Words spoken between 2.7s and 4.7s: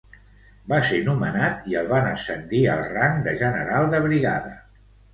al rang de general de brigada.